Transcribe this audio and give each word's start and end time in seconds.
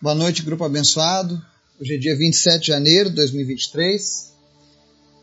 Boa 0.00 0.14
noite, 0.14 0.44
grupo 0.44 0.62
abençoado. 0.62 1.42
Hoje 1.80 1.96
é 1.96 1.98
dia 1.98 2.16
27 2.16 2.60
de 2.60 2.66
janeiro 2.68 3.10
de 3.10 3.16
2023 3.16 4.32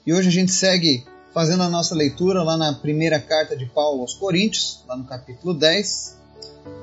e 0.06 0.14
hoje 0.14 0.28
a 0.28 0.32
gente 0.32 0.52
segue 0.52 1.06
fazendo 1.34 1.64
a 1.64 1.70
nossa 1.70 1.96
leitura 1.96 2.44
lá 2.44 2.58
na 2.58 2.74
primeira 2.74 3.18
carta 3.18 3.56
de 3.56 3.66
Paulo 3.68 4.02
aos 4.02 4.16
Coríntios, 4.16 4.84
lá 4.86 4.98
no 4.98 5.06
capítulo 5.06 5.54
10. 5.54 6.18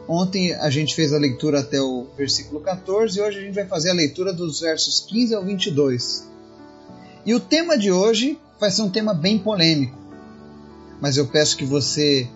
Ontem 0.09 0.55
a 0.55 0.71
gente 0.71 0.95
fez 0.95 1.13
a 1.13 1.19
leitura 1.19 1.61
até 1.61 1.83
o 1.83 2.07
versículo 2.17 2.63
14 2.63 3.19
e 3.19 3.21
hoje 3.21 3.39
a 3.41 3.43
gente 3.43 3.55
vai 3.55 3.67
fazer 3.67 3.91
a 3.91 3.95
leitura 3.95 4.33
dos 4.33 4.61
versos 4.61 5.01
15 5.01 5.35
ao 5.35 5.45
22. 5.45 6.27
E 7.27 7.35
o 7.35 7.41
tema 7.41 7.77
de 7.77 7.93
hoje 7.93 8.39
vai 8.59 8.71
ser 8.71 8.81
um 8.81 8.91
tema 8.91 9.13
bem 9.13 9.39
polêmico, 9.39 9.99
mas 10.99 11.19
eu 11.19 11.27
peço 11.27 11.59
que 11.59 11.67
você 11.67 12.27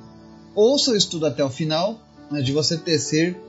ouça 0.54 0.90
o 0.90 0.96
estudo 0.96 1.24
até 1.24 1.42
o 1.42 1.48
final, 1.48 1.98
antes 2.30 2.44
de 2.44 2.52
você 2.52 2.76
tecer 2.76 3.45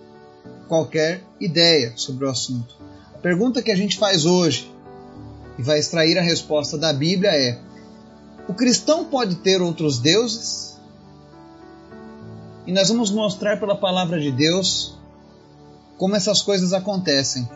qualquer 0.68 1.24
ideia 1.40 1.94
sobre 1.96 2.26
o 2.26 2.30
assunto. 2.30 2.76
A 3.14 3.18
pergunta 3.18 3.62
que 3.62 3.72
a 3.72 3.76
gente 3.76 3.98
faz 3.98 4.26
hoje 4.26 4.72
e 5.58 5.64
vai 5.64 5.80
extrair 5.80 6.18
a 6.18 6.22
resposta 6.22 6.78
da 6.78 6.94
Bíblia 6.94 7.32
é: 7.32 7.60
o 8.48 8.54
cristão 8.54 9.06
pode 9.06 9.36
ter 9.36 9.62
outros 9.62 10.00
deuses? 10.00 10.78
E 12.66 12.72
nós 12.72 12.90
vamos 12.90 13.12
mostrar 13.12 13.60
pela 13.60 13.76
palavra 13.76 14.20
de 14.20 14.32
Deus 14.32 14.96
como 15.98 16.16
essas 16.16 16.42
coisas 16.42 16.74
acontecem. 16.74 17.50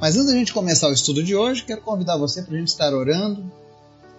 Mas 0.00 0.16
antes 0.16 0.32
da 0.32 0.36
gente 0.36 0.52
começar 0.52 0.88
o 0.88 0.92
estudo 0.92 1.22
de 1.22 1.34
hoje, 1.34 1.64
quero 1.64 1.80
convidar 1.80 2.16
você 2.16 2.42
para 2.42 2.54
a 2.54 2.58
gente 2.58 2.68
estar 2.68 2.92
orando, 2.94 3.50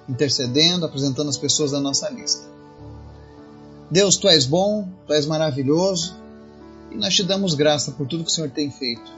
intercedendo, 0.08 0.86
apresentando 0.86 1.30
as 1.30 1.38
pessoas 1.38 1.72
da 1.72 1.80
nossa 1.80 2.10
lista. 2.10 2.44
Deus, 3.90 4.18
tu 4.18 4.28
és 4.28 4.46
bom, 4.46 4.88
tu 5.06 5.14
és 5.14 5.26
maravilhoso, 5.26 6.16
e 6.94 6.98
nós 6.98 7.16
te 7.16 7.24
damos 7.24 7.56
graça 7.56 7.92
por 7.92 8.08
tudo 8.08 8.24
que 8.24 8.30
o 8.30 8.34
Senhor 8.34 8.50
tem 8.52 8.70
feito. 8.70 9.12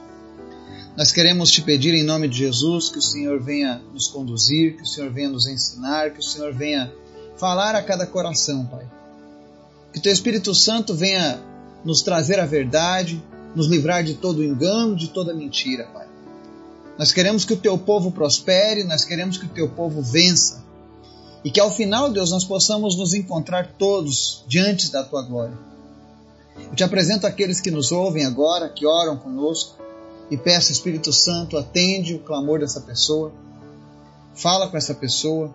Nós 0.96 1.12
queremos 1.12 1.50
te 1.50 1.60
pedir 1.60 1.94
em 1.94 2.02
nome 2.02 2.26
de 2.26 2.38
Jesus 2.38 2.88
que 2.88 2.98
o 2.98 3.02
Senhor 3.02 3.40
venha 3.42 3.82
nos 3.92 4.08
conduzir, 4.08 4.76
que 4.76 4.82
o 4.82 4.86
Senhor 4.86 5.12
venha 5.12 5.28
nos 5.28 5.46
ensinar, 5.46 6.10
que 6.10 6.20
o 6.20 6.22
Senhor 6.22 6.54
venha 6.54 6.90
falar 7.36 7.74
a 7.74 7.82
cada 7.82 8.06
coração, 8.06 8.64
Pai. 8.64 8.86
Que 9.92 10.00
teu 10.00 10.10
Espírito 10.12 10.54
Santo 10.54 10.94
venha 10.94 11.38
nos 11.84 12.00
trazer 12.00 12.40
a 12.40 12.46
verdade, 12.46 13.22
nos 13.54 13.66
livrar 13.66 14.02
de 14.02 14.14
todo 14.14 14.42
engano, 14.42 14.96
de 14.96 15.08
toda 15.08 15.34
mentira, 15.34 15.84
Pai. 15.92 16.06
Nós 16.98 17.12
queremos 17.12 17.44
que 17.44 17.52
o 17.52 17.58
teu 17.58 17.76
povo 17.76 18.10
prospere, 18.10 18.82
nós 18.82 19.04
queremos 19.04 19.36
que 19.36 19.44
o 19.44 19.50
teu 19.50 19.68
povo 19.68 20.00
vença. 20.00 20.64
E 21.44 21.50
que 21.50 21.60
ao 21.60 21.70
final, 21.70 22.10
Deus, 22.10 22.30
nós 22.30 22.44
possamos 22.44 22.96
nos 22.96 23.12
encontrar 23.12 23.74
todos 23.78 24.42
diante 24.48 24.90
da 24.90 25.04
tua 25.04 25.22
glória. 25.22 25.75
Eu 26.70 26.74
te 26.74 26.84
apresento 26.84 27.26
aqueles 27.26 27.60
que 27.60 27.70
nos 27.70 27.92
ouvem 27.92 28.24
agora, 28.24 28.68
que 28.68 28.86
oram 28.86 29.16
conosco, 29.16 29.76
e 30.30 30.36
peço, 30.36 30.72
Espírito 30.72 31.12
Santo, 31.12 31.56
atende 31.56 32.14
o 32.14 32.18
clamor 32.18 32.60
dessa 32.60 32.80
pessoa, 32.80 33.32
fala 34.34 34.68
com 34.68 34.76
essa 34.76 34.94
pessoa. 34.94 35.54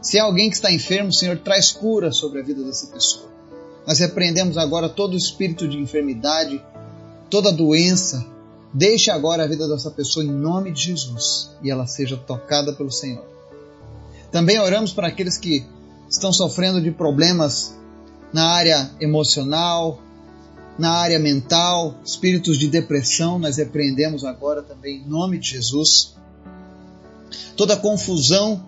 Se 0.00 0.18
é 0.18 0.20
alguém 0.20 0.48
que 0.48 0.56
está 0.56 0.72
enfermo, 0.72 1.12
Senhor, 1.12 1.38
traz 1.38 1.72
cura 1.72 2.12
sobre 2.12 2.40
a 2.40 2.42
vida 2.42 2.62
dessa 2.62 2.86
pessoa. 2.86 3.28
Nós 3.86 3.98
repreendemos 3.98 4.56
agora 4.56 4.88
todo 4.88 5.14
o 5.14 5.16
espírito 5.16 5.66
de 5.66 5.78
enfermidade, 5.78 6.62
toda 7.28 7.50
doença. 7.50 8.24
Deixe 8.72 9.10
agora 9.10 9.44
a 9.44 9.46
vida 9.46 9.66
dessa 9.66 9.90
pessoa 9.90 10.24
em 10.24 10.30
nome 10.30 10.70
de 10.70 10.82
Jesus 10.82 11.50
e 11.62 11.70
ela 11.70 11.86
seja 11.86 12.16
tocada 12.16 12.72
pelo 12.74 12.92
Senhor. 12.92 13.24
Também 14.30 14.60
oramos 14.60 14.92
para 14.92 15.08
aqueles 15.08 15.38
que 15.38 15.64
estão 16.08 16.32
sofrendo 16.32 16.80
de 16.80 16.90
problemas 16.90 17.74
na 18.32 18.52
área 18.52 18.90
emocional, 19.00 19.98
na 20.78 20.92
área 20.92 21.18
mental, 21.18 21.98
espíritos 22.04 22.56
de 22.56 22.68
depressão, 22.68 23.38
nós 23.38 23.56
repreendemos 23.56 24.24
agora 24.24 24.62
também 24.62 24.98
em 24.98 25.08
nome 25.08 25.38
de 25.38 25.50
Jesus. 25.50 26.14
Toda 27.56 27.76
confusão 27.76 28.64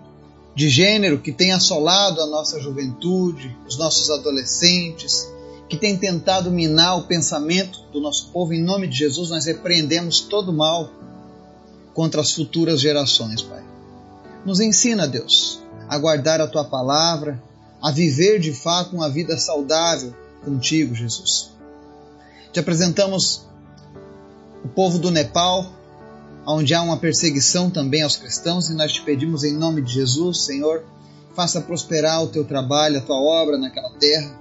de 0.55 0.69
gênero 0.69 1.20
que 1.20 1.31
tem 1.31 1.53
assolado 1.53 2.20
a 2.20 2.26
nossa 2.26 2.60
juventude, 2.60 3.56
os 3.66 3.78
nossos 3.78 4.10
adolescentes, 4.10 5.28
que 5.69 5.76
tem 5.76 5.97
tentado 5.97 6.50
minar 6.50 6.99
o 6.99 7.04
pensamento 7.04 7.81
do 7.93 8.00
nosso 8.00 8.31
povo, 8.32 8.53
em 8.53 8.62
nome 8.62 8.88
de 8.88 8.99
Jesus, 8.99 9.31
nós 9.31 9.47
repreendemos 9.47 10.20
todo 10.20 10.53
mal 10.53 10.91
contra 11.94 12.20
as 12.20 12.32
futuras 12.32 12.81
gerações, 12.81 13.41
Pai. 13.41 13.62
Nos 14.44 14.59
ensina, 14.59 15.06
Deus, 15.06 15.60
a 15.88 15.97
guardar 15.97 16.41
a 16.41 16.49
tua 16.49 16.65
palavra, 16.65 17.41
a 17.81 17.93
viver 17.93 18.41
de 18.41 18.53
fato 18.53 18.97
uma 18.97 19.09
vida 19.09 19.38
saudável 19.38 20.12
contigo, 20.44 20.93
Jesus. 20.93 21.50
Te 22.53 22.59
apresentamos 22.59 23.47
o 24.65 24.69
povo 24.69 24.99
do 24.99 25.09
Nepal, 25.09 25.72
onde 26.44 26.75
há 26.75 26.83
uma 26.83 26.97
perseguição 26.97 27.71
também 27.71 28.03
aos 28.03 28.16
cristãos, 28.16 28.69
e 28.69 28.75
nós 28.75 28.93
te 28.93 29.03
pedimos 29.03 29.44
em 29.44 29.55
nome 29.55 29.81
de 29.83 29.93
Jesus, 29.93 30.47
Senhor, 30.47 30.83
faça 31.37 31.61
prosperar 31.61 32.25
o 32.25 32.27
teu 32.27 32.44
trabalho, 32.44 32.99
a 32.99 33.03
tua 33.03 33.16
obra 33.16 33.56
naquela 33.56 33.91
terra. 33.91 34.37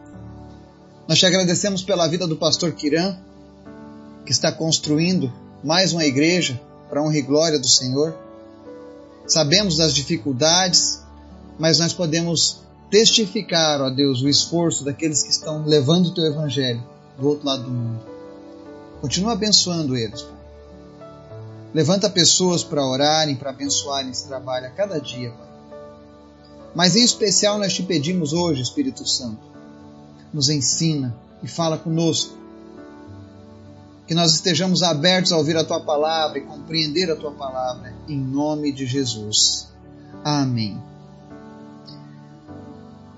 Nós 1.08 1.20
te 1.20 1.25
agradecemos 1.28 1.84
pela 1.84 2.08
vida 2.08 2.25
do 2.25 2.36
pastor 2.36 2.72
Kiran, 2.72 3.16
que 4.26 4.31
está 4.31 4.52
construindo 4.52 5.31
mais 5.64 5.94
uma 5.94 6.03
igreja 6.03 6.59
para 6.90 7.03
honra 7.03 7.18
e 7.18 7.22
glória 7.22 7.59
do 7.59 7.68
Senhor. 7.68 8.18
Sabemos 9.28 9.78
das 9.78 9.94
dificuldades, 9.94 11.00
mas 11.59 11.78
nós 11.78 11.94
podemos 11.94 12.62
testificar, 12.90 13.80
ó 13.81 13.90
Deus, 13.91 14.24
o 14.24 14.28
esforço 14.28 14.84
daqueles 14.84 15.22
que 15.22 15.30
estão 15.30 15.64
levando 15.64 16.08
o 16.08 16.14
teu 16.16 16.26
evangelho 16.26 16.84
do 17.19 17.28
outro 17.28 17.46
lado 17.46 17.63
do 17.63 17.72
mundo. 17.72 18.02
Continua 19.02 19.34
abençoando 19.34 19.96
eles. 19.96 20.22
Pai. 20.22 20.40
Levanta 21.74 22.09
pessoas 22.09 22.63
para 22.63 22.85
orarem, 22.85 23.35
para 23.35 23.52
abençoarem 23.52 24.12
esse 24.12 24.28
trabalho 24.28 24.68
a 24.68 24.72
cada 24.72 25.00
dia, 25.00 25.31
Pai. 25.31 25.50
Mas 26.74 26.96
em 26.96 27.03
especial 27.03 27.58
nós 27.58 27.74
te 27.74 27.84
pedimos 27.84 28.34
hoje, 28.34 28.62
Espírito 28.62 29.08
Santo, 29.08 29.41
nos 30.34 30.50
ensina 30.50 31.16
e 31.41 31.47
fala 31.47 31.78
conosco. 31.78 32.38
Que 34.08 34.16
nós 34.16 34.34
estejamos 34.34 34.81
abertos 34.81 35.31
a 35.31 35.38
ouvir 35.38 35.56
a 35.58 35.63
tua 35.63 35.81
palavra 35.81 36.40
e 36.40 36.41
compreender 36.41 37.12
a 37.12 37.16
tua 37.16 37.31
palavra, 37.31 37.94
em 38.08 38.18
nome 38.18 38.72
de 38.72 38.85
Jesus. 38.85 39.68
Amém. 40.24 40.81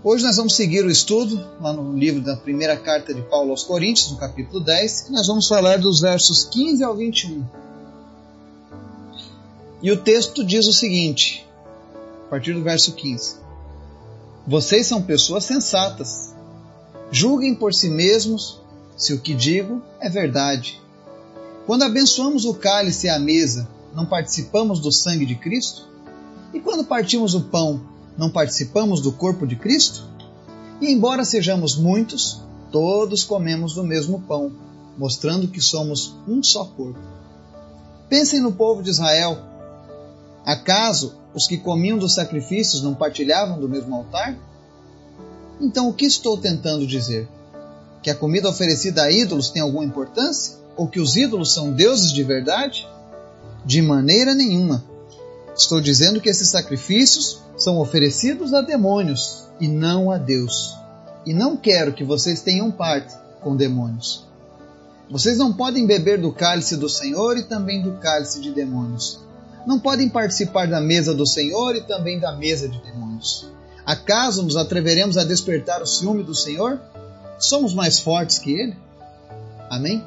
Hoje 0.04 0.24
nós 0.24 0.38
vamos 0.38 0.56
seguir 0.56 0.84
o 0.84 0.90
estudo 0.90 1.40
lá 1.62 1.72
no 1.72 1.96
livro 1.96 2.22
da 2.22 2.36
primeira 2.36 2.76
carta 2.76 3.14
de 3.14 3.22
Paulo 3.22 3.52
aos 3.52 3.64
Coríntios, 3.64 4.10
no 4.10 4.18
capítulo 4.18 4.60
10, 4.60 5.10
e 5.10 5.12
nós 5.12 5.28
vamos 5.28 5.48
falar 5.48 5.78
dos 5.78 6.00
versos 6.00 6.44
15 6.46 6.84
ao 6.84 6.96
21. 6.96 7.46
E 9.80 9.92
o 9.92 9.98
texto 9.98 10.44
diz 10.44 10.66
o 10.66 10.74
seguinte, 10.74 11.48
a 12.26 12.30
partir 12.32 12.54
do 12.54 12.64
verso 12.64 12.94
15: 12.94 13.36
Vocês 14.48 14.88
são 14.88 15.04
pessoas 15.04 15.44
sensatas. 15.44 16.34
Julguem 17.12 17.54
por 17.54 17.72
si 17.72 17.88
mesmos 17.88 18.60
se 18.98 19.14
o 19.14 19.20
que 19.20 19.36
digo 19.36 19.84
é 20.00 20.10
verdade. 20.10 20.82
Quando 21.68 21.84
abençoamos 21.84 22.46
o 22.46 22.56
cálice 22.56 23.06
e 23.06 23.10
a 23.12 23.20
mesa, 23.20 23.70
não 23.94 24.08
participamos 24.08 24.80
do 24.80 24.92
sangue 24.92 25.28
de 25.28 25.36
Cristo? 25.36 25.88
E 26.56 26.60
quando 26.60 26.84
partimos 26.84 27.36
o 27.36 27.42
pão, 27.42 27.91
não 28.18 28.30
participamos 28.30 29.02
do 29.02 29.12
corpo 29.12 29.48
de 29.48 29.56
Cristo? 29.56 30.04
E 30.80 30.92
embora 30.92 31.24
sejamos 31.24 31.78
muitos, 31.78 32.42
todos 32.72 33.24
comemos 33.24 33.74
do 33.74 33.84
mesmo 33.84 34.22
pão, 34.22 34.52
mostrando 34.98 35.48
que 35.48 35.62
somos 35.62 36.16
um 36.28 36.42
só 36.42 36.66
corpo. 36.66 37.00
Pensem 38.10 38.42
no 38.42 38.52
povo 38.52 38.82
de 38.82 38.90
Israel. 38.90 39.38
Acaso 40.46 41.16
os 41.34 41.48
que 41.48 41.58
comiam 41.58 41.98
dos 41.98 42.14
sacrifícios 42.14 42.82
não 42.82 42.94
partilhavam 42.94 43.60
do 43.60 43.70
mesmo 43.70 43.96
altar? 43.96 44.38
Então 45.60 45.88
o 45.88 45.94
que 45.94 46.06
estou 46.06 46.38
tentando 46.38 46.88
dizer? 46.88 47.28
Que 48.02 48.10
a 48.10 48.16
comida 48.16 48.50
oferecida 48.50 49.04
a 49.04 49.12
ídolos 49.12 49.50
tem 49.50 49.62
alguma 49.62 49.86
importância? 49.86 50.58
Ou 50.76 50.88
que 50.88 51.00
os 51.00 51.16
ídolos 51.16 51.54
são 51.54 51.72
deuses 51.72 52.12
de 52.12 52.24
verdade? 52.24 52.88
De 53.64 53.82
maneira 53.82 54.34
nenhuma. 54.34 54.84
Estou 55.56 55.82
dizendo 55.82 56.22
que 56.22 56.30
esses 56.30 56.50
sacrifícios 56.50 57.42
são 57.58 57.80
oferecidos 57.80 58.54
a 58.54 58.62
demônios 58.62 59.44
e 59.60 59.68
não 59.68 60.12
a 60.12 60.18
Deus. 60.18 60.76
E 61.26 61.34
não 61.34 61.56
quero 61.56 61.94
que 61.94 62.04
vocês 62.04 62.42
tenham 62.42 62.72
parte 62.72 63.14
com 63.42 63.56
demônios. 63.56 64.26
Vocês 65.10 65.38
não 65.38 65.52
podem 65.52 65.86
beber 65.86 66.20
do 66.20 66.32
cálice 66.32 66.78
do 66.78 66.88
Senhor 66.88 67.38
e 67.38 67.44
também 67.44 67.82
do 67.82 67.94
cálice 67.98 68.40
de 68.40 68.52
demônios. 68.52 69.20
Não 69.68 69.80
podem 69.80 70.10
participar 70.10 70.68
da 70.68 70.80
mesa 70.80 71.14
do 71.14 71.28
Senhor 71.28 71.76
e 71.76 71.82
também 71.82 72.20
da 72.20 72.32
mesa 72.32 72.68
de 72.68 72.82
demônios. 72.82 73.52
Acaso 73.86 74.42
nos 74.42 74.56
atreveremos 74.56 75.18
a 75.18 75.24
despertar 75.24 75.82
o 75.82 75.86
ciúme 75.86 76.24
do 76.24 76.34
Senhor? 76.34 76.80
Somos 77.38 77.74
mais 77.74 78.00
fortes 78.00 78.40
que 78.40 78.52
ele? 78.52 78.78
Amém? 79.70 80.04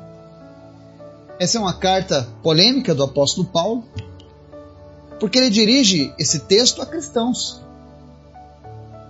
Essa 1.38 1.58
é 1.58 1.60
uma 1.60 1.74
carta 1.74 2.26
polêmica 2.42 2.94
do 2.94 3.02
apóstolo 3.02 3.46
Paulo, 3.46 3.84
porque 5.20 5.38
ele 5.38 5.50
dirige 5.50 6.12
esse 6.18 6.40
texto 6.40 6.82
a 6.82 6.86
cristãos. 6.86 7.62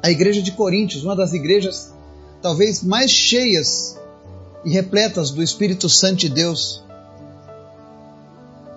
A 0.03 0.11
igreja 0.11 0.43
de 0.43 0.53
Coríntios, 0.53 1.05
uma 1.05 1.17
das 1.17 1.33
igrejas 1.33 1.93
talvez 2.43 2.83
mais 2.83 3.11
cheias 3.11 3.99
e 4.65 4.71
repletas 4.71 5.31
do 5.31 5.43
Espírito 5.43 5.89
Santo 5.89 6.17
de 6.17 6.29
Deus. 6.29 6.83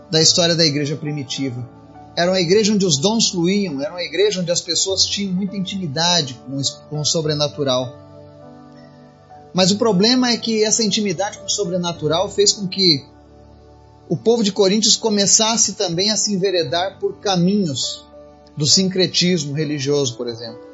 da 0.09 0.21
história 0.21 0.55
da 0.55 0.65
igreja 0.65 0.95
primitiva. 0.95 1.67
Era 2.15 2.31
uma 2.31 2.39
igreja 2.39 2.73
onde 2.73 2.85
os 2.85 2.97
dons 2.97 3.29
fluíam, 3.29 3.81
era 3.81 3.91
uma 3.91 4.01
igreja 4.01 4.39
onde 4.39 4.49
as 4.49 4.61
pessoas 4.61 5.03
tinham 5.03 5.33
muita 5.33 5.57
intimidade 5.57 6.39
com 6.89 6.99
o 6.99 7.05
sobrenatural. 7.05 7.93
Mas 9.53 9.69
o 9.69 9.77
problema 9.77 10.31
é 10.31 10.37
que 10.37 10.63
essa 10.63 10.83
intimidade 10.83 11.39
com 11.39 11.45
o 11.45 11.49
sobrenatural 11.49 12.29
fez 12.29 12.53
com 12.53 12.67
que 12.67 13.05
o 14.09 14.15
povo 14.15 14.43
de 14.43 14.51
Coríntios 14.51 14.95
começasse 14.95 15.73
também 15.73 16.11
a 16.11 16.17
se 16.17 16.33
enveredar 16.33 16.97
por 16.99 17.17
caminhos 17.17 18.05
do 18.55 18.65
sincretismo 18.65 19.53
religioso, 19.53 20.15
por 20.15 20.27
exemplo. 20.27 20.65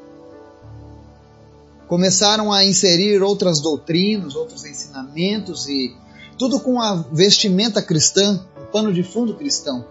Começaram 1.88 2.51
a 2.51 2.63
inserir 2.63 3.21
outras 3.21 3.59
doutrinas, 3.59 4.35
outros 4.35 4.63
ensinamentos 4.65 5.68
e 5.68 5.95
tudo 6.38 6.59
com 6.59 6.81
a 6.81 6.95
vestimenta 7.12 7.81
cristã, 7.81 8.45
o 8.57 8.71
pano 8.71 8.94
de 8.94 9.03
fundo 9.03 9.35
cristão. 9.35 9.85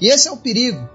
E 0.00 0.08
esse 0.08 0.28
é 0.28 0.30
o 0.30 0.36
perigo. 0.36 0.88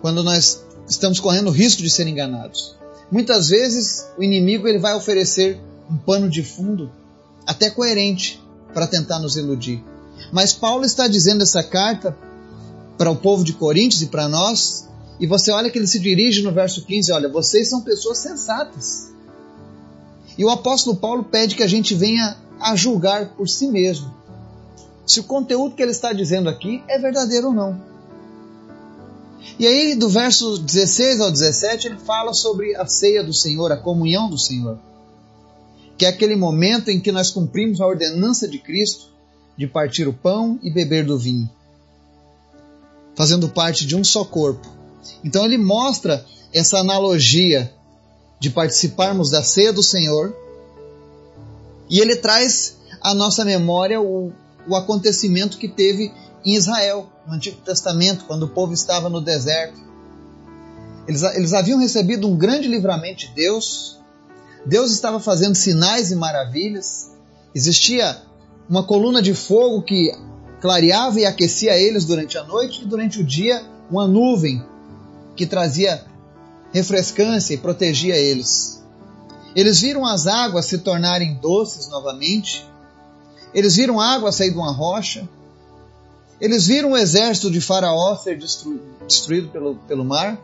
Quando 0.00 0.22
nós 0.22 0.64
estamos 0.88 1.18
correndo 1.20 1.48
o 1.48 1.52
risco 1.52 1.82
de 1.82 1.90
ser 1.90 2.06
enganados. 2.06 2.76
Muitas 3.10 3.48
vezes 3.48 4.06
o 4.18 4.22
inimigo 4.22 4.66
ele 4.66 4.78
vai 4.78 4.94
oferecer 4.94 5.60
um 5.90 5.96
pano 5.96 6.28
de 6.28 6.42
fundo 6.42 6.90
até 7.46 7.70
coerente 7.70 8.43
para 8.74 8.86
tentar 8.86 9.20
nos 9.20 9.36
iludir. 9.36 9.82
Mas 10.32 10.52
Paulo 10.52 10.84
está 10.84 11.08
dizendo 11.08 11.42
essa 11.42 11.62
carta 11.62 12.16
para 12.98 13.10
o 13.10 13.16
povo 13.16 13.44
de 13.44 13.52
Coríntios 13.52 14.02
e 14.02 14.06
para 14.06 14.28
nós, 14.28 14.88
e 15.18 15.26
você 15.26 15.52
olha 15.52 15.70
que 15.70 15.78
ele 15.78 15.86
se 15.86 15.98
dirige 15.98 16.42
no 16.42 16.52
verso 16.52 16.84
15, 16.84 17.12
olha, 17.12 17.28
vocês 17.28 17.70
são 17.70 17.80
pessoas 17.80 18.18
sensatas. 18.18 19.12
E 20.36 20.44
o 20.44 20.50
apóstolo 20.50 20.96
Paulo 20.96 21.24
pede 21.24 21.54
que 21.54 21.62
a 21.62 21.68
gente 21.68 21.94
venha 21.94 22.36
a 22.60 22.74
julgar 22.74 23.34
por 23.36 23.48
si 23.48 23.68
mesmo 23.68 24.12
se 25.06 25.20
o 25.20 25.24
conteúdo 25.24 25.74
que 25.74 25.82
ele 25.82 25.90
está 25.90 26.12
dizendo 26.12 26.48
aqui 26.48 26.82
é 26.88 26.98
verdadeiro 26.98 27.48
ou 27.48 27.52
não. 27.52 27.80
E 29.58 29.66
aí, 29.66 29.94
do 29.94 30.08
verso 30.08 30.58
16 30.58 31.20
ao 31.20 31.30
17, 31.30 31.86
ele 31.86 31.98
fala 31.98 32.32
sobre 32.32 32.74
a 32.74 32.86
ceia 32.86 33.22
do 33.22 33.34
Senhor, 33.34 33.70
a 33.70 33.76
comunhão 33.76 34.28
do 34.28 34.38
Senhor 34.38 34.78
que 35.96 36.04
é 36.04 36.08
aquele 36.08 36.36
momento 36.36 36.90
em 36.90 37.00
que 37.00 37.12
nós 37.12 37.30
cumprimos 37.30 37.80
a 37.80 37.86
ordenança 37.86 38.48
de 38.48 38.58
Cristo 38.58 39.12
de 39.56 39.66
partir 39.66 40.08
o 40.08 40.12
pão 40.12 40.58
e 40.62 40.70
beber 40.70 41.04
do 41.04 41.18
vinho, 41.18 41.48
fazendo 43.14 43.48
parte 43.48 43.86
de 43.86 43.94
um 43.94 44.02
só 44.02 44.24
corpo. 44.24 44.66
Então 45.22 45.44
ele 45.44 45.58
mostra 45.58 46.24
essa 46.52 46.78
analogia 46.78 47.72
de 48.40 48.50
participarmos 48.50 49.30
da 49.30 49.42
ceia 49.42 49.72
do 49.72 49.82
Senhor 49.82 50.36
e 51.88 52.00
ele 52.00 52.16
traz 52.16 52.76
à 53.00 53.14
nossa 53.14 53.44
memória 53.44 54.00
o, 54.00 54.32
o 54.66 54.74
acontecimento 54.74 55.58
que 55.58 55.68
teve 55.68 56.12
em 56.44 56.54
Israel, 56.54 57.08
no 57.26 57.34
Antigo 57.34 57.60
Testamento, 57.62 58.24
quando 58.24 58.44
o 58.44 58.48
povo 58.48 58.72
estava 58.72 59.08
no 59.08 59.20
deserto. 59.20 59.80
Eles, 61.06 61.22
eles 61.22 61.52
haviam 61.52 61.78
recebido 61.78 62.28
um 62.28 62.36
grande 62.36 62.68
livramento 62.68 63.20
de 63.20 63.28
Deus, 63.28 63.98
Deus 64.66 64.92
estava 64.92 65.20
fazendo 65.20 65.54
sinais 65.54 66.10
e 66.10 66.16
maravilhas. 66.16 67.12
Existia 67.54 68.22
uma 68.68 68.82
coluna 68.82 69.20
de 69.20 69.34
fogo 69.34 69.82
que 69.82 70.12
clareava 70.60 71.20
e 71.20 71.26
aquecia 71.26 71.76
eles 71.76 72.04
durante 72.04 72.38
a 72.38 72.44
noite 72.44 72.82
e 72.82 72.86
durante 72.86 73.20
o 73.20 73.24
dia 73.24 73.62
uma 73.90 74.08
nuvem 74.08 74.64
que 75.36 75.46
trazia 75.46 76.04
refrescância 76.72 77.54
e 77.54 77.58
protegia 77.58 78.16
eles. 78.16 78.82
Eles 79.54 79.80
viram 79.80 80.04
as 80.04 80.26
águas 80.26 80.66
se 80.66 80.78
tornarem 80.78 81.34
doces 81.34 81.88
novamente. 81.88 82.66
Eles 83.52 83.76
viram 83.76 84.00
água 84.00 84.32
sair 84.32 84.50
de 84.50 84.56
uma 84.56 84.72
rocha. 84.72 85.28
Eles 86.40 86.66
viram 86.66 86.92
o 86.92 86.96
exército 86.96 87.50
de 87.50 87.60
Faraó 87.60 88.16
ser 88.16 88.36
destruído 88.36 89.48
pelo, 89.50 89.76
pelo 89.86 90.04
mar. 90.04 90.40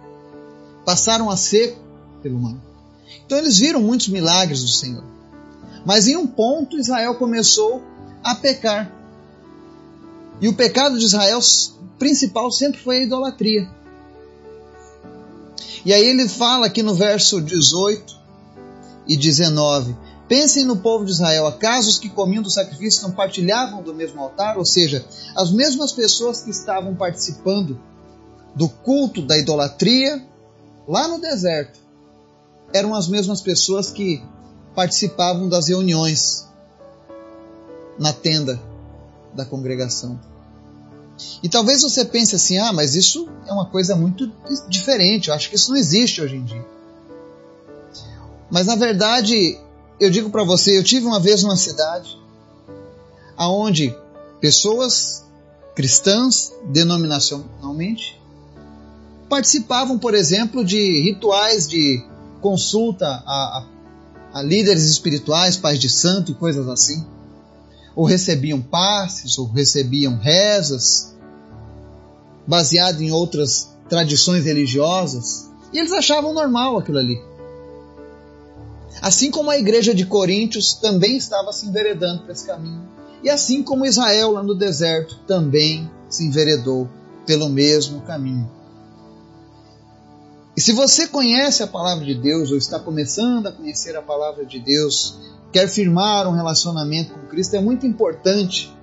Passaram 0.84 1.28
a 1.28 1.37
seco 1.37 1.81
pelo 2.23 2.38
mar. 2.38 2.69
Então 3.27 3.39
eles 3.39 3.59
viram 3.59 3.81
muitos 3.81 4.09
milagres 4.09 4.62
do 4.62 4.69
Senhor. 4.69 5.05
Mas 5.85 6.07
em 6.07 6.17
um 6.17 6.27
ponto 6.27 6.79
Israel 6.79 7.15
começou 7.15 7.83
a 8.23 8.35
pecar. 8.35 8.93
E 10.41 10.49
o 10.49 10.55
pecado 10.55 10.99
de 10.99 11.05
Israel 11.05 11.41
principal 11.99 12.51
sempre 12.51 12.81
foi 12.81 12.99
a 12.99 13.03
idolatria. 13.03 13.69
E 15.85 15.93
aí 15.93 16.05
ele 16.05 16.29
fala 16.29 16.67
aqui 16.67 16.83
no 16.83 16.95
verso 16.95 17.41
18 17.41 18.19
e 19.07 19.17
19: 19.17 19.97
Pensem 20.29 20.65
no 20.65 20.77
povo 20.77 21.05
de 21.05 21.11
Israel, 21.11 21.47
acaso 21.47 21.89
os 21.89 21.99
que 21.99 22.09
comiam 22.09 22.43
do 22.43 22.51
sacrifício 22.51 23.03
não 23.03 23.12
partilhavam 23.12 23.83
do 23.83 23.95
mesmo 23.95 24.21
altar? 24.21 24.57
Ou 24.59 24.65
seja, 24.65 25.05
as 25.37 25.51
mesmas 25.51 25.93
pessoas 25.93 26.43
que 26.43 26.51
estavam 26.51 26.95
participando 26.95 27.81
do 28.55 28.69
culto 28.69 29.23
da 29.23 29.39
idolatria 29.39 30.23
lá 30.87 31.09
no 31.09 31.21
deserto 31.21 31.81
eram 32.72 32.94
as 32.94 33.08
mesmas 33.08 33.40
pessoas 33.40 33.90
que 33.90 34.22
participavam 34.75 35.49
das 35.49 35.69
reuniões 35.69 36.46
na 37.99 38.12
tenda 38.12 38.61
da 39.34 39.44
congregação. 39.44 40.19
E 41.43 41.49
talvez 41.49 41.82
você 41.82 42.05
pense 42.05 42.34
assim: 42.34 42.58
ah, 42.58 42.72
mas 42.72 42.94
isso 42.94 43.28
é 43.46 43.52
uma 43.52 43.67
coisa 43.67 43.94
muito 43.94 44.32
diferente, 44.69 45.28
eu 45.28 45.34
acho 45.34 45.50
que 45.50 45.56
isso 45.56 45.70
não 45.70 45.76
existe 45.76 46.20
hoje 46.20 46.37
em 46.37 46.44
dia. 46.44 46.64
Mas 48.50 48.67
na 48.67 48.75
verdade, 48.75 49.58
eu 49.99 50.11
digo 50.11 50.31
para 50.31 50.44
você: 50.44 50.78
eu 50.78 50.84
tive 50.84 51.06
uma 51.06 51.20
vez 51.20 51.44
uma 51.44 51.56
cidade 51.56 52.19
aonde 53.37 53.96
pessoas 54.40 55.25
cristãs, 55.75 56.52
denominacionalmente, 56.66 58.20
participavam, 59.28 59.99
por 59.99 60.14
exemplo, 60.14 60.64
de 60.64 61.02
rituais 61.02 61.66
de 61.66 62.05
consulta 62.40 63.06
a, 63.06 63.19
a, 63.26 63.66
a 64.34 64.42
líderes 64.42 64.84
espirituais, 64.84 65.56
pais 65.56 65.78
de 65.78 65.88
santo 65.88 66.32
e 66.32 66.34
coisas 66.34 66.69
assim. 66.69 67.06
Ou 67.94 68.04
recebiam 68.04 68.60
passes, 68.60 69.38
ou 69.38 69.46
recebiam 69.46 70.16
rezas, 70.16 71.14
baseado 72.46 73.00
em 73.00 73.10
outras 73.10 73.70
tradições 73.88 74.44
religiosas. 74.44 75.50
E 75.72 75.78
eles 75.78 75.92
achavam 75.92 76.32
normal 76.32 76.78
aquilo 76.78 76.98
ali. 76.98 77.20
Assim 79.00 79.31
como 79.31 79.50
a 79.50 79.58
igreja 79.58 79.94
de 79.94 80.04
Coríntios 80.04 80.75
também 80.75 81.16
estava 81.16 81.52
se 81.52 81.66
enveredando 81.66 82.22
para 82.22 82.32
esse 82.32 82.46
caminho. 82.46 82.88
E 83.22 83.31
assim 83.31 83.62
como 83.62 83.87
Israel 83.87 84.32
lá 84.32 84.42
no 84.42 84.54
deserto 84.54 85.18
também 85.26 85.90
se 86.09 86.25
enveredou 86.25 86.88
pelo 87.26 87.49
mesmo 87.49 88.00
caminho. 88.02 88.50
E 90.57 90.61
se 90.61 90.73
você 90.73 91.07
conhece 91.07 91.62
a 91.62 91.66
palavra 91.66 92.04
de 92.04 92.14
Deus 92.14 92.50
ou 92.50 92.57
está 92.57 92.78
começando 92.78 93.47
a 93.47 93.52
conhecer 93.52 93.97
a 93.97 94.02
palavra 94.02 94.45
de 94.45 94.59
Deus, 94.59 95.19
quer 95.52 95.69
firmar 95.69 96.26
um 96.26 96.33
relacionamento 96.33 97.14
com 97.14 97.26
Cristo, 97.26 97.54
é 97.57 97.61
muito 97.61 97.87
importante 97.87 98.75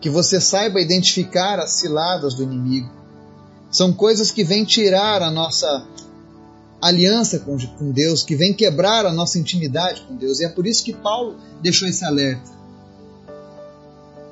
que 0.00 0.08
você 0.08 0.40
saiba 0.40 0.80
identificar 0.80 1.58
as 1.58 1.72
ciladas 1.72 2.34
do 2.34 2.42
inimigo. 2.42 2.90
São 3.70 3.92
coisas 3.92 4.30
que 4.30 4.42
vêm 4.42 4.64
tirar 4.64 5.22
a 5.22 5.30
nossa 5.30 5.86
aliança 6.80 7.38
com, 7.38 7.56
Deus, 7.92 8.22
que 8.22 8.34
vêm 8.34 8.54
quebrar 8.54 9.04
a 9.04 9.12
nossa 9.12 9.38
intimidade 9.38 10.02
com 10.02 10.16
Deus. 10.16 10.40
E 10.40 10.44
é 10.44 10.48
por 10.48 10.66
isso 10.66 10.82
que 10.82 10.92
Paulo 10.92 11.36
deixou 11.60 11.86
esse 11.86 12.04
alerta. 12.04 12.50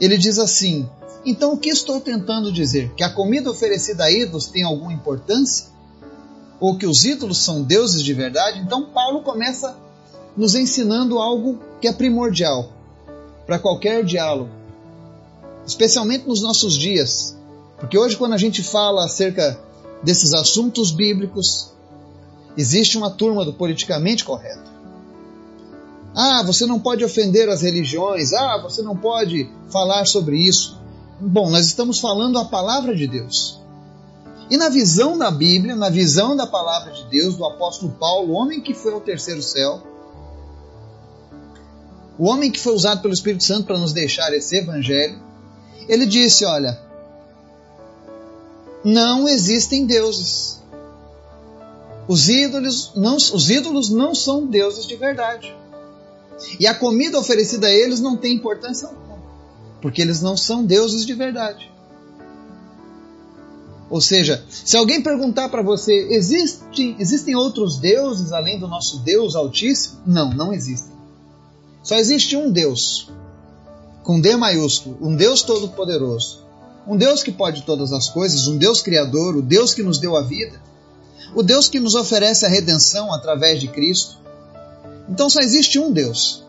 Ele 0.01 0.17
diz 0.17 0.39
assim: 0.39 0.89
Então 1.25 1.53
o 1.53 1.59
que 1.59 1.69
estou 1.69 2.01
tentando 2.01 2.51
dizer? 2.51 2.93
Que 2.95 3.05
a 3.05 3.11
comida 3.11 3.51
oferecida 3.51 4.05
a 4.05 4.11
ídolos 4.11 4.47
tem 4.47 4.65
alguma 4.65 4.93
importância? 4.93 5.67
Ou 6.61 6.77
que 6.77 6.87
os 6.87 7.05
ídolos 7.05 7.39
são 7.39 7.63
deuses 7.63 8.03
de 8.03 8.13
verdade, 8.13 8.61
então 8.61 8.87
Paulo 8.87 9.23
começa 9.23 9.77
nos 10.37 10.55
ensinando 10.55 11.19
algo 11.19 11.59
que 11.81 11.89
é 11.89 11.93
primordial 11.93 12.73
para 13.47 13.59
qualquer 13.59 14.05
diálogo, 14.05 14.51
especialmente 15.67 16.27
nos 16.27 16.43
nossos 16.43 16.77
dias. 16.77 17.37
Porque 17.79 17.97
hoje, 17.97 18.17
quando 18.17 18.35
a 18.35 18.39
gente 18.39 18.63
fala 18.63 19.05
acerca 19.05 19.59
desses 20.03 20.35
assuntos 20.35 20.91
bíblicos, 20.91 21.71
existe 22.57 22.99
uma 22.99 23.11
turma 23.11 23.45
do 23.45 23.53
politicamente 23.53 24.25
correto. 24.25 24.69
Ah, 26.15 26.43
você 26.43 26.67
não 26.67 26.81
pode 26.81 27.05
ofender 27.05 27.49
as 27.49 27.63
religiões. 27.63 28.33
Ah, 28.33 28.61
você 28.61 28.83
não 28.83 28.97
pode 28.97 29.49
falar 29.71 30.05
sobre 30.05 30.37
isso. 30.37 30.77
Bom, 31.21 31.51
nós 31.51 31.67
estamos 31.67 32.01
falando 32.01 32.39
a 32.39 32.45
palavra 32.45 32.95
de 32.95 33.07
Deus. 33.07 33.58
E 34.51 34.57
na 34.57 34.69
visão 34.69 35.19
da 35.19 35.31
Bíblia, 35.31 35.77
na 35.77 35.91
visão 35.91 36.35
da 36.35 36.47
palavra 36.47 36.93
de 36.93 37.05
Deus, 37.05 37.37
do 37.37 37.45
apóstolo 37.45 37.93
Paulo, 37.93 38.33
o 38.33 38.37
homem 38.37 38.61
que 38.61 38.73
foi 38.73 38.93
ao 38.93 39.01
terceiro 39.01 39.43
céu, 39.43 39.83
o 42.19 42.27
homem 42.27 42.51
que 42.51 42.59
foi 42.59 42.73
usado 42.73 43.03
pelo 43.03 43.13
Espírito 43.15 43.45
Santo 43.45 43.67
para 43.67 43.79
nos 43.79 43.93
deixar 43.93 44.33
esse 44.33 44.57
evangelho, 44.57 45.21
ele 45.89 46.07
disse: 46.07 46.45
Olha, 46.45 46.81
não 48.83 49.29
existem 49.29 49.87
deuses. 49.87 50.59
Os 52.09 52.29
ídolos, 52.29 52.93
não, 52.97 53.17
os 53.17 53.51
ídolos 53.51 53.91
não 53.91 54.15
são 54.15 54.47
deuses 54.47 54.87
de 54.87 54.97
verdade. 54.97 55.55
E 56.59 56.67
a 56.67 56.75
comida 56.75 57.19
oferecida 57.19 57.67
a 57.67 57.73
eles 57.73 58.01
não 58.01 58.17
tem 58.17 58.35
importância 58.35 58.89
alguma. 58.89 59.19
porque 59.81 60.01
eles 60.01 60.23
não 60.23 60.37
são 60.37 60.65
deuses 60.65 61.05
de 61.05 61.13
verdade. 61.15 61.71
Ou 63.91 64.01
seja, 64.01 64.45
se 64.49 64.77
alguém 64.77 65.03
perguntar 65.03 65.49
para 65.49 65.63
você, 65.63 66.09
existem, 66.11 66.97
existem 66.99 67.35
outros 67.35 67.79
deuses 67.79 68.33
além 68.33 68.59
do 68.59 68.69
nosso 68.69 68.99
Deus 68.99 69.35
Altíssimo? 69.35 70.01
Não, 70.07 70.31
não 70.31 70.53
existem. 70.53 70.93
Só 71.83 71.97
existe 71.97 72.37
um 72.37 72.51
Deus, 72.51 73.11
com 74.03 74.21
D 74.21 74.37
maiúsculo, 74.37 74.99
um 75.01 75.17
Deus 75.17 75.43
todo-poderoso, 75.43 76.45
um 76.87 76.97
Deus 76.97 77.23
que 77.23 77.33
pode 77.33 77.63
todas 77.63 77.93
as 77.93 78.11
coisas, 78.11 78.47
um 78.47 78.59
Deus 78.59 78.83
criador, 78.83 79.37
o 79.37 79.43
Deus 79.43 79.73
que 79.73 79.83
nos 79.83 79.99
deu 79.99 80.17
a 80.17 80.23
vida, 80.23 80.61
o 81.35 81.43
Deus 81.43 81.69
que 81.69 81.81
nos 81.81 81.95
oferece 81.95 82.45
a 82.45 82.49
redenção 82.49 83.13
através 83.13 83.59
de 83.59 83.69
Cristo. 83.69 84.19
Então 85.09 85.31
só 85.31 85.41
existe 85.41 85.79
um 85.79 85.93
Deus. 85.93 86.45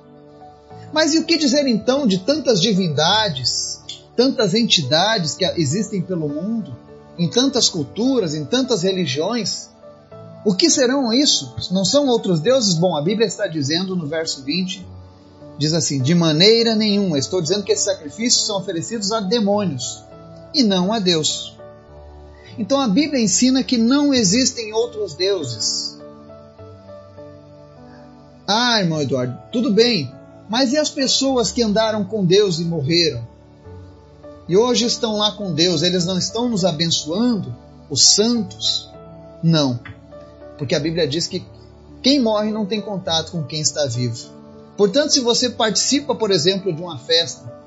Mas 0.91 1.13
e 1.13 1.19
o 1.19 1.25
que 1.25 1.37
dizer 1.37 1.65
então 1.67 2.05
de 2.05 2.17
tantas 2.17 2.61
divindades, 2.61 3.79
tantas 4.15 4.53
entidades 4.53 5.35
que 5.35 5.45
existem 5.45 6.01
pelo 6.01 6.27
mundo? 6.27 6.75
Em 7.19 7.27
tantas 7.27 7.67
culturas, 7.67 8.33
em 8.33 8.45
tantas 8.45 8.81
religiões. 8.81 9.69
O 10.45 10.55
que 10.55 10.69
serão 10.69 11.11
isso? 11.11 11.53
Não 11.69 11.83
são 11.83 12.07
outros 12.07 12.39
deuses? 12.39 12.75
Bom, 12.75 12.95
a 12.95 13.01
Bíblia 13.01 13.27
está 13.27 13.45
dizendo 13.45 13.93
no 13.93 14.07
verso 14.07 14.41
20, 14.41 14.87
diz 15.57 15.73
assim: 15.73 16.01
de 16.01 16.15
maneira 16.15 16.75
nenhuma. 16.75 17.19
Estou 17.19 17.41
dizendo 17.41 17.63
que 17.63 17.73
esses 17.73 17.83
sacrifícios 17.83 18.45
são 18.45 18.57
oferecidos 18.57 19.11
a 19.11 19.19
demônios 19.19 20.01
e 20.53 20.63
não 20.63 20.93
a 20.93 20.99
Deus. 20.99 21.57
Então 22.57 22.79
a 22.79 22.87
Bíblia 22.87 23.21
ensina 23.21 23.63
que 23.63 23.77
não 23.77 24.13
existem 24.13 24.71
outros 24.73 25.13
deuses. 25.13 25.97
Ah, 28.47 28.79
irmão 28.79 29.01
Eduardo, 29.01 29.37
tudo 29.51 29.71
bem, 29.71 30.11
mas 30.49 30.71
e 30.71 30.77
as 30.77 30.89
pessoas 30.89 31.51
que 31.51 31.61
andaram 31.61 32.03
com 32.03 32.25
Deus 32.25 32.59
e 32.59 32.63
morreram? 32.63 33.27
E 34.49 34.57
hoje 34.57 34.85
estão 34.85 35.15
lá 35.15 35.31
com 35.33 35.53
Deus, 35.53 35.83
eles 35.83 36.05
não 36.05 36.17
estão 36.17 36.49
nos 36.49 36.65
abençoando, 36.65 37.55
os 37.87 38.15
santos? 38.15 38.89
Não, 39.43 39.79
porque 40.57 40.73
a 40.73 40.79
Bíblia 40.79 41.07
diz 41.07 41.27
que 41.27 41.45
quem 42.01 42.19
morre 42.19 42.51
não 42.51 42.65
tem 42.65 42.81
contato 42.81 43.31
com 43.31 43.43
quem 43.43 43.61
está 43.61 43.85
vivo. 43.85 44.27
Portanto, 44.75 45.13
se 45.13 45.19
você 45.19 45.51
participa, 45.51 46.15
por 46.15 46.31
exemplo, 46.31 46.73
de 46.73 46.81
uma 46.81 46.97
festa 46.97 47.59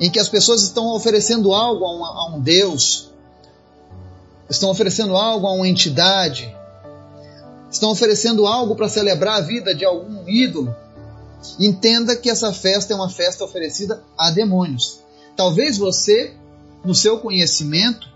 em 0.00 0.10
que 0.10 0.18
as 0.18 0.28
pessoas 0.28 0.62
estão 0.62 0.86
oferecendo 0.94 1.52
algo 1.52 1.84
a 1.84 1.94
um, 1.94 2.04
a 2.04 2.36
um 2.36 2.40
Deus, 2.40 3.10
estão 4.48 4.70
oferecendo 4.70 5.14
algo 5.14 5.46
a 5.46 5.52
uma 5.52 5.68
entidade, 5.68 6.56
estão 7.70 7.90
oferecendo 7.90 8.46
algo 8.46 8.74
para 8.74 8.88
celebrar 8.88 9.38
a 9.38 9.40
vida 9.42 9.74
de 9.74 9.84
algum 9.84 10.26
ídolo, 10.26 10.74
entenda 11.58 12.16
que 12.16 12.30
essa 12.30 12.50
festa 12.50 12.94
é 12.94 12.96
uma 12.96 13.10
festa 13.10 13.44
oferecida 13.44 14.02
a 14.16 14.30
demônios. 14.30 15.01
Talvez 15.36 15.78
você, 15.78 16.34
no 16.84 16.94
seu 16.94 17.18
conhecimento, 17.18 18.08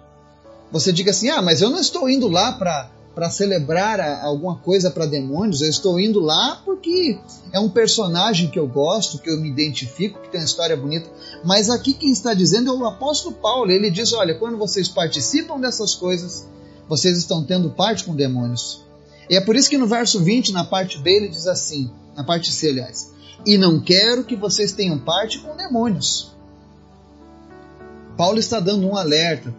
você 0.71 0.93
diga 0.93 1.11
assim: 1.11 1.29
ah, 1.29 1.41
mas 1.41 1.61
eu 1.63 1.71
não 1.71 1.81
estou 1.81 2.09
indo 2.09 2.29
lá 2.29 2.53
para 2.53 3.31
celebrar 3.31 4.01
alguma 4.23 4.57
coisa 4.57 4.91
para 4.91 5.07
demônios, 5.07 5.63
eu 5.63 5.71
estou 5.71 5.99
indo 5.99 6.21
lá 6.21 6.61
porque 6.65 7.19
é 7.53 7.59
um 7.59 7.69
personagem 7.69 8.51
que 8.51 8.59
eu 8.59 8.67
gosto, 8.67 9.19
que 9.19 9.31
eu 9.31 9.41
me 9.41 9.49
identifico, 9.49 10.21
que 10.21 10.29
tem 10.29 10.41
uma 10.41 10.47
história 10.47 10.77
bonita. 10.77 11.09
Mas 11.45 11.71
aqui 11.71 11.95
quem 11.95 12.11
está 12.11 12.35
dizendo 12.35 12.71
é 12.71 12.75
o 12.75 12.87
apóstolo 12.87 13.35
Paulo. 13.37 13.71
Ele 13.71 13.91
diz: 13.91 14.13
olha, 14.13 14.35
quando 14.35 14.59
vocês 14.59 14.89
participam 14.89 15.59
dessas 15.59 15.95
coisas, 15.95 16.47
vocês 16.89 17.17
estão 17.17 17.43
tendo 17.43 17.71
parte 17.71 18.05
com 18.05 18.15
demônios. 18.15 18.85
E 19.29 19.37
é 19.37 19.41
por 19.41 19.57
isso 19.57 19.71
que 19.71 19.79
no 19.79 19.87
verso 19.87 20.23
20, 20.23 20.53
na 20.53 20.65
parte 20.65 20.99
B, 20.99 21.11
ele 21.17 21.29
diz 21.29 21.47
assim: 21.47 21.91
na 22.15 22.23
parte 22.23 22.53
C, 22.53 22.71
aliás, 22.71 23.13
e 23.45 23.57
não 23.57 23.81
quero 23.81 24.25
que 24.25 24.37
vocês 24.37 24.73
tenham 24.73 24.99
parte 24.99 25.39
com 25.39 25.57
demônios. 25.57 26.36
Paulo 28.17 28.39
está 28.39 28.61
dando 28.61 28.87
um 28.87 28.97
alerta 28.97 29.55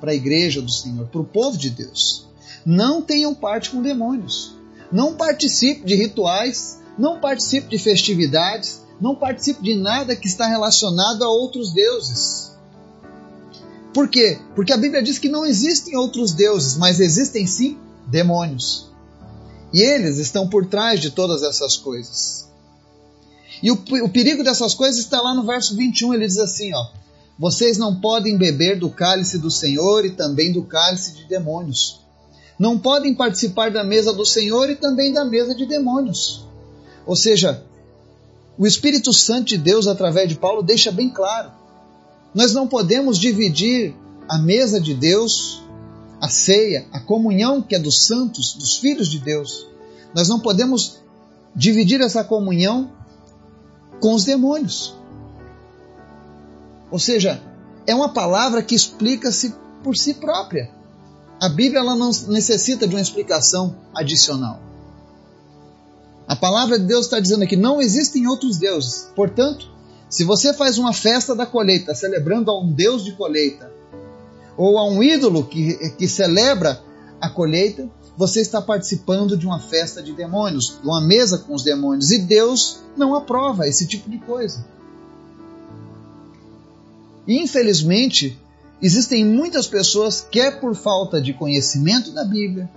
para 0.00 0.12
a 0.12 0.14
igreja 0.14 0.60
do 0.60 0.70
Senhor, 0.70 1.06
para 1.06 1.20
o 1.20 1.24
povo 1.24 1.56
de 1.56 1.70
Deus. 1.70 2.26
Não 2.64 3.02
tenham 3.02 3.34
parte 3.34 3.70
com 3.70 3.82
demônios. 3.82 4.56
Não 4.90 5.14
participe 5.14 5.84
de 5.84 5.94
rituais, 5.94 6.80
não 6.98 7.20
participe 7.20 7.68
de 7.68 7.78
festividades, 7.78 8.82
não 9.00 9.14
participe 9.14 9.62
de 9.62 9.74
nada 9.74 10.16
que 10.16 10.26
está 10.26 10.46
relacionado 10.46 11.22
a 11.22 11.28
outros 11.28 11.72
deuses. 11.72 12.50
Por 13.94 14.08
quê? 14.08 14.38
Porque 14.54 14.72
a 14.72 14.76
Bíblia 14.76 15.02
diz 15.02 15.18
que 15.18 15.28
não 15.28 15.46
existem 15.46 15.96
outros 15.96 16.32
deuses, 16.32 16.76
mas 16.76 17.00
existem 17.00 17.46
sim 17.46 17.78
demônios. 18.06 18.90
E 19.72 19.80
eles 19.80 20.18
estão 20.18 20.48
por 20.48 20.66
trás 20.66 21.00
de 21.00 21.10
todas 21.10 21.42
essas 21.42 21.76
coisas. 21.76 22.48
E 23.62 23.70
o, 23.70 23.74
o 23.74 24.08
perigo 24.08 24.42
dessas 24.42 24.74
coisas 24.74 24.98
está 24.98 25.20
lá 25.20 25.34
no 25.34 25.44
verso 25.44 25.76
21, 25.76 26.14
ele 26.14 26.26
diz 26.26 26.38
assim, 26.38 26.74
ó: 26.74 26.86
vocês 27.40 27.78
não 27.78 27.98
podem 27.98 28.36
beber 28.36 28.78
do 28.78 28.90
cálice 28.90 29.38
do 29.38 29.50
Senhor 29.50 30.04
e 30.04 30.10
também 30.10 30.52
do 30.52 30.62
cálice 30.62 31.14
de 31.14 31.24
demônios. 31.24 31.98
Não 32.58 32.78
podem 32.78 33.14
participar 33.14 33.70
da 33.70 33.82
mesa 33.82 34.12
do 34.12 34.26
Senhor 34.26 34.68
e 34.68 34.76
também 34.76 35.10
da 35.10 35.24
mesa 35.24 35.54
de 35.54 35.64
demônios. 35.64 36.44
Ou 37.06 37.16
seja, 37.16 37.64
o 38.58 38.66
Espírito 38.66 39.10
Santo 39.10 39.46
de 39.46 39.56
Deus, 39.56 39.86
através 39.86 40.28
de 40.28 40.34
Paulo, 40.34 40.62
deixa 40.62 40.92
bem 40.92 41.08
claro: 41.08 41.50
nós 42.34 42.52
não 42.52 42.68
podemos 42.68 43.18
dividir 43.18 43.96
a 44.28 44.36
mesa 44.36 44.78
de 44.78 44.92
Deus, 44.92 45.62
a 46.20 46.28
ceia, 46.28 46.88
a 46.92 47.00
comunhão 47.00 47.62
que 47.62 47.74
é 47.74 47.78
dos 47.78 48.04
santos, 48.04 48.52
dos 48.52 48.76
filhos 48.76 49.08
de 49.08 49.18
Deus. 49.18 49.66
Nós 50.14 50.28
não 50.28 50.40
podemos 50.40 50.98
dividir 51.56 52.02
essa 52.02 52.22
comunhão 52.22 52.92
com 53.98 54.12
os 54.12 54.24
demônios. 54.24 54.99
Ou 56.90 56.98
seja, 56.98 57.40
é 57.86 57.94
uma 57.94 58.12
palavra 58.12 58.62
que 58.62 58.74
explica-se 58.74 59.54
por 59.82 59.96
si 59.96 60.14
própria. 60.14 60.70
A 61.40 61.48
Bíblia 61.48 61.80
ela 61.80 61.94
não 61.94 62.10
necessita 62.28 62.86
de 62.86 62.94
uma 62.94 63.00
explicação 63.00 63.76
adicional. 63.94 64.60
A 66.28 66.36
palavra 66.36 66.78
de 66.78 66.84
Deus 66.84 67.06
está 67.06 67.18
dizendo 67.18 67.44
aqui: 67.44 67.56
não 67.56 67.80
existem 67.80 68.26
outros 68.26 68.58
deuses. 68.58 69.10
Portanto, 69.16 69.68
se 70.08 70.24
você 70.24 70.52
faz 70.52 70.78
uma 70.78 70.92
festa 70.92 71.34
da 71.34 71.46
colheita, 71.46 71.94
celebrando 71.94 72.50
a 72.50 72.60
um 72.60 72.72
Deus 72.72 73.04
de 73.04 73.12
colheita, 73.12 73.72
ou 74.56 74.78
a 74.78 74.84
um 74.84 75.02
ídolo 75.02 75.44
que, 75.44 75.74
que 75.90 76.06
celebra 76.06 76.80
a 77.20 77.28
colheita, 77.28 77.88
você 78.16 78.40
está 78.40 78.60
participando 78.60 79.36
de 79.36 79.46
uma 79.46 79.58
festa 79.58 80.02
de 80.02 80.12
demônios, 80.12 80.78
de 80.80 80.86
uma 80.86 81.00
mesa 81.00 81.38
com 81.38 81.54
os 81.54 81.64
demônios. 81.64 82.10
E 82.10 82.18
Deus 82.18 82.80
não 82.96 83.14
aprova 83.14 83.66
esse 83.66 83.86
tipo 83.86 84.10
de 84.10 84.18
coisa. 84.18 84.64
Infelizmente, 87.26 88.38
existem 88.80 89.24
muitas 89.24 89.66
pessoas, 89.66 90.26
quer 90.30 90.60
por 90.60 90.74
falta 90.74 91.20
de 91.20 91.32
conhecimento 91.32 92.12
da 92.12 92.24
Bíblia, 92.24 92.68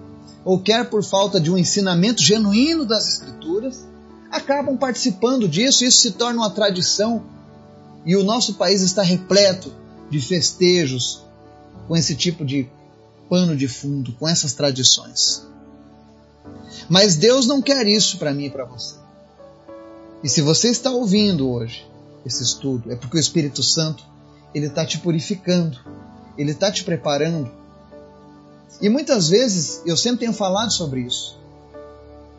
ou 0.43 0.59
quer 0.59 0.89
por 0.89 1.03
falta 1.03 1.39
de 1.39 1.51
um 1.51 1.57
ensinamento 1.57 2.21
genuíno 2.21 2.85
das 2.85 3.13
Escrituras, 3.13 3.87
acabam 4.29 4.77
participando 4.77 5.47
disso 5.47 5.83
e 5.83 5.87
isso 5.87 5.99
se 5.99 6.11
torna 6.11 6.41
uma 6.41 6.49
tradição. 6.49 7.23
E 8.05 8.15
o 8.15 8.23
nosso 8.23 8.55
país 8.55 8.81
está 8.81 9.01
repleto 9.01 9.73
de 10.09 10.19
festejos 10.19 11.23
com 11.87 11.95
esse 11.95 12.15
tipo 12.15 12.43
de 12.43 12.67
pano 13.29 13.55
de 13.55 13.67
fundo, 13.67 14.11
com 14.13 14.27
essas 14.27 14.53
tradições. 14.53 15.47
Mas 16.89 17.15
Deus 17.15 17.47
não 17.47 17.61
quer 17.61 17.87
isso 17.87 18.17
para 18.17 18.33
mim 18.33 18.45
e 18.45 18.49
para 18.49 18.65
você. 18.65 18.95
E 20.23 20.29
se 20.29 20.41
você 20.41 20.69
está 20.69 20.91
ouvindo 20.91 21.49
hoje 21.49 21.85
esse 22.25 22.43
estudo, 22.43 22.91
é 22.91 22.95
porque 22.95 23.17
o 23.17 23.19
Espírito 23.19 23.61
Santo 23.63 24.03
ele 24.53 24.67
está 24.67 24.85
te 24.85 24.99
purificando, 24.99 25.79
ele 26.37 26.51
está 26.51 26.71
te 26.71 26.83
preparando. 26.83 27.51
E 28.81 28.89
muitas 28.89 29.29
vezes, 29.29 29.81
eu 29.85 29.95
sempre 29.95 30.21
tenho 30.21 30.33
falado 30.33 30.71
sobre 30.71 31.01
isso. 31.01 31.37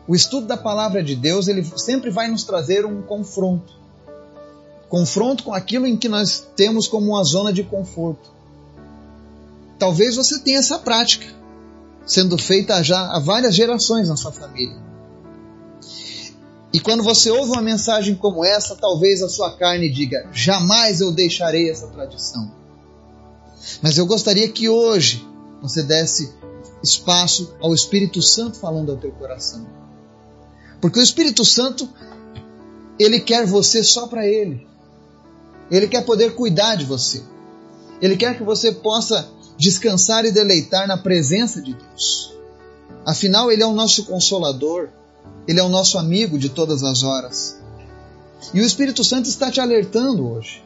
O 0.07 0.15
estudo 0.15 0.45
da 0.45 0.57
palavra 0.57 1.03
de 1.03 1.15
Deus, 1.15 1.47
ele 1.47 1.63
sempre 1.77 2.09
vai 2.09 2.27
nos 2.27 2.43
trazer 2.43 2.85
um 2.85 3.01
confronto. 3.01 3.73
Confronto 4.87 5.43
com 5.43 5.53
aquilo 5.53 5.87
em 5.87 5.97
que 5.97 6.07
nós 6.07 6.47
temos 6.55 6.87
como 6.87 7.11
uma 7.11 7.23
zona 7.23 7.51
de 7.51 7.63
conforto. 7.63 8.29
Talvez 9.79 10.15
você 10.15 10.39
tenha 10.39 10.59
essa 10.59 10.79
prática 10.79 11.25
sendo 12.05 12.37
feita 12.37 12.83
já 12.83 12.99
há 13.15 13.19
várias 13.19 13.55
gerações 13.55 14.07
na 14.07 14.15
sua 14.15 14.31
família. 14.31 14.84
E 16.75 16.79
quando 16.81 17.03
você 17.03 17.31
ouve 17.31 17.51
uma 17.51 17.61
mensagem 17.61 18.15
como 18.15 18.43
essa, 18.43 18.75
talvez 18.75 19.23
a 19.23 19.29
sua 19.29 19.55
carne 19.55 19.89
diga: 19.89 20.27
jamais 20.33 20.99
eu 20.99 21.09
deixarei 21.09 21.69
essa 21.69 21.87
tradição. 21.87 22.51
Mas 23.81 23.97
eu 23.97 24.05
gostaria 24.05 24.49
que 24.49 24.67
hoje 24.67 25.25
você 25.61 25.81
desse 25.81 26.33
espaço 26.83 27.55
ao 27.61 27.73
Espírito 27.73 28.21
Santo 28.21 28.57
falando 28.59 28.91
ao 28.91 28.97
teu 28.97 29.13
coração. 29.13 29.65
Porque 30.81 30.99
o 30.99 31.01
Espírito 31.01 31.45
Santo, 31.45 31.87
ele 32.99 33.21
quer 33.21 33.45
você 33.45 33.81
só 33.81 34.07
para 34.07 34.27
ele. 34.27 34.67
Ele 35.71 35.87
quer 35.87 36.03
poder 36.03 36.35
cuidar 36.35 36.75
de 36.75 36.83
você. 36.83 37.23
Ele 38.01 38.17
quer 38.17 38.35
que 38.35 38.43
você 38.43 38.73
possa 38.73 39.29
descansar 39.57 40.25
e 40.25 40.31
deleitar 40.33 40.89
na 40.89 40.97
presença 40.97 41.61
de 41.61 41.73
Deus. 41.73 42.35
Afinal, 43.05 43.49
ele 43.49 43.63
é 43.63 43.65
o 43.65 43.71
nosso 43.71 44.03
consolador. 44.03 44.89
Ele 45.47 45.59
é 45.59 45.63
o 45.63 45.69
nosso 45.69 45.97
amigo 45.97 46.37
de 46.37 46.49
todas 46.49 46.83
as 46.83 47.03
horas. 47.03 47.59
E 48.53 48.61
o 48.61 48.65
Espírito 48.65 49.03
Santo 49.03 49.27
está 49.27 49.51
te 49.51 49.59
alertando 49.59 50.27
hoje. 50.27 50.63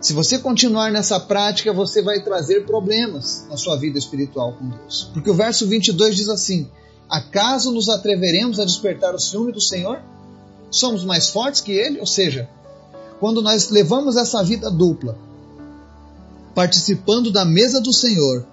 Se 0.00 0.12
você 0.12 0.38
continuar 0.38 0.92
nessa 0.92 1.18
prática, 1.18 1.72
você 1.72 2.02
vai 2.02 2.22
trazer 2.22 2.66
problemas 2.66 3.46
na 3.48 3.56
sua 3.56 3.76
vida 3.76 3.98
espiritual 3.98 4.52
com 4.52 4.68
Deus. 4.68 5.10
Porque 5.14 5.30
o 5.30 5.34
verso 5.34 5.66
22 5.66 6.16
diz 6.16 6.28
assim: 6.28 6.68
Acaso 7.08 7.72
nos 7.72 7.88
atreveremos 7.88 8.60
a 8.60 8.64
despertar 8.64 9.14
o 9.14 9.18
ciúme 9.18 9.52
do 9.52 9.60
Senhor? 9.60 10.02
Somos 10.70 11.04
mais 11.04 11.30
fortes 11.30 11.60
que 11.60 11.72
Ele? 11.72 12.00
Ou 12.00 12.06
seja, 12.06 12.48
quando 13.18 13.40
nós 13.40 13.70
levamos 13.70 14.16
essa 14.16 14.42
vida 14.42 14.70
dupla, 14.70 15.16
participando 16.54 17.30
da 17.30 17.44
mesa 17.44 17.80
do 17.80 17.92
Senhor 17.92 18.46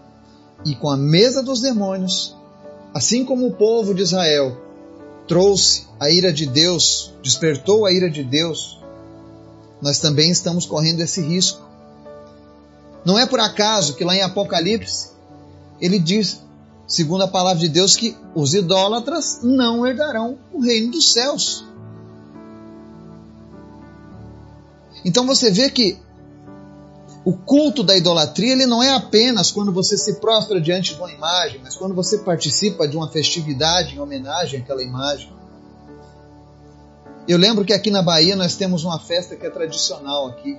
e 0.65 0.73
com 0.75 0.89
a 0.89 0.95
mesa 0.95 1.43
dos 1.43 1.59
demônios, 1.59 2.35
assim 2.93 3.23
como 3.25 3.47
o 3.47 3.53
povo 3.53 3.93
de 3.93 4.01
Israel 4.01 4.57
trouxe 5.27 5.87
a 5.99 6.09
ira 6.09 6.31
de 6.33 6.45
Deus, 6.45 7.13
despertou 7.23 7.85
a 7.85 7.91
ira 7.91 8.09
de 8.09 8.23
Deus, 8.23 8.79
nós 9.81 9.99
também 9.99 10.29
estamos 10.29 10.65
correndo 10.65 11.01
esse 11.01 11.21
risco. 11.21 11.61
Não 13.03 13.17
é 13.17 13.25
por 13.25 13.39
acaso 13.39 13.95
que 13.95 14.03
lá 14.03 14.15
em 14.15 14.21
Apocalipse 14.21 15.09
ele 15.79 15.97
diz, 15.97 16.39
segundo 16.87 17.23
a 17.23 17.27
palavra 17.27 17.59
de 17.59 17.69
Deus, 17.69 17.95
que 17.95 18.15
os 18.35 18.53
idólatras 18.53 19.39
não 19.41 19.85
herdarão 19.87 20.37
o 20.53 20.61
reino 20.61 20.91
dos 20.91 21.11
céus. 21.11 21.65
Então 25.03 25.25
você 25.25 25.49
vê 25.49 25.69
que 25.71 25.97
o 27.23 27.33
culto 27.33 27.83
da 27.83 27.95
idolatria 27.95 28.53
ele 28.53 28.65
não 28.65 28.81
é 28.81 28.91
apenas 28.93 29.51
quando 29.51 29.71
você 29.71 29.97
se 29.97 30.15
prostra 30.15 30.59
diante 30.59 30.95
de 30.95 30.99
uma 30.99 31.11
imagem, 31.11 31.61
mas 31.63 31.75
quando 31.75 31.93
você 31.93 32.17
participa 32.19 32.87
de 32.87 32.97
uma 32.97 33.09
festividade 33.09 33.95
em 33.95 33.99
homenagem 33.99 34.61
àquela 34.61 34.81
imagem. 34.81 35.31
Eu 37.27 37.37
lembro 37.37 37.63
que 37.63 37.73
aqui 37.73 37.91
na 37.91 38.01
Bahia 38.01 38.35
nós 38.35 38.55
temos 38.55 38.83
uma 38.83 38.99
festa 38.99 39.35
que 39.35 39.45
é 39.45 39.49
tradicional 39.49 40.27
aqui, 40.27 40.57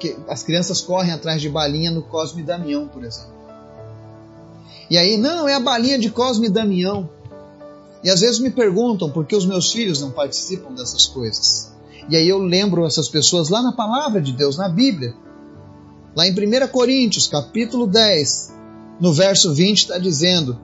que 0.00 0.16
as 0.28 0.42
crianças 0.42 0.80
correm 0.80 1.12
atrás 1.12 1.40
de 1.40 1.48
balinha 1.48 1.92
no 1.92 2.02
Cosme 2.02 2.42
Damião, 2.42 2.88
por 2.88 3.04
exemplo. 3.04 3.38
E 4.90 4.98
aí, 4.98 5.16
não, 5.16 5.48
é 5.48 5.54
a 5.54 5.60
balinha 5.60 5.98
de 5.98 6.10
Cosme 6.10 6.48
Damião. 6.48 7.08
E 8.02 8.10
às 8.10 8.20
vezes 8.20 8.40
me 8.40 8.50
perguntam 8.50 9.08
por 9.10 9.24
que 9.24 9.36
os 9.36 9.46
meus 9.46 9.70
filhos 9.70 10.00
não 10.00 10.10
participam 10.10 10.72
dessas 10.74 11.06
coisas. 11.06 11.70
E 12.08 12.16
aí 12.16 12.28
eu 12.28 12.38
lembro 12.38 12.84
essas 12.84 13.08
pessoas 13.08 13.50
lá 13.50 13.62
na 13.62 13.72
palavra 13.72 14.20
de 14.20 14.32
Deus, 14.32 14.56
na 14.56 14.68
Bíblia. 14.68 15.14
Lá 16.14 16.26
em 16.26 16.32
1 16.32 16.68
Coríntios, 16.68 17.28
capítulo 17.28 17.86
10, 17.86 18.52
no 18.98 19.12
verso 19.12 19.54
20, 19.54 19.78
está 19.78 19.98
dizendo 19.98 20.58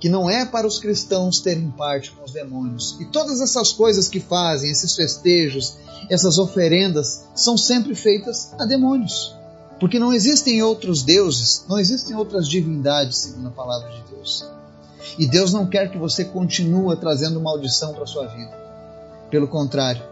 que 0.00 0.08
não 0.08 0.28
é 0.28 0.46
para 0.46 0.66
os 0.66 0.78
cristãos 0.78 1.40
terem 1.40 1.70
parte 1.70 2.10
com 2.12 2.24
os 2.24 2.32
demônios. 2.32 2.96
E 2.98 3.04
todas 3.04 3.42
essas 3.42 3.72
coisas 3.72 4.08
que 4.08 4.20
fazem, 4.20 4.70
esses 4.70 4.94
festejos, 4.94 5.76
essas 6.10 6.38
oferendas, 6.38 7.24
são 7.34 7.58
sempre 7.58 7.94
feitas 7.94 8.52
a 8.58 8.64
demônios. 8.64 9.34
Porque 9.78 9.98
não 9.98 10.14
existem 10.14 10.62
outros 10.62 11.02
deuses, 11.02 11.66
não 11.68 11.78
existem 11.78 12.16
outras 12.16 12.48
divindades, 12.48 13.18
segundo 13.18 13.48
a 13.48 13.52
palavra 13.52 13.90
de 13.90 14.02
Deus. 14.14 14.46
E 15.18 15.26
Deus 15.26 15.52
não 15.52 15.66
quer 15.66 15.90
que 15.90 15.98
você 15.98 16.24
continue 16.24 16.96
trazendo 16.96 17.40
maldição 17.40 17.92
para 17.92 18.04
a 18.04 18.06
sua 18.06 18.26
vida. 18.28 18.56
Pelo 19.30 19.46
contrário, 19.46 20.02